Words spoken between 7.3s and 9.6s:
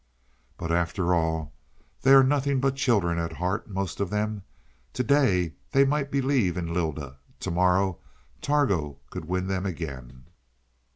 to morrow Targo could win